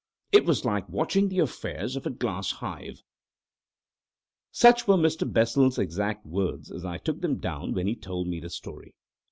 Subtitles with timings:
[0.31, 3.03] It was like watching the affairs of a glass hive."
[4.51, 5.31] Such were Mr.
[5.31, 8.95] Bessel's exact words as I took them down when he told me the story.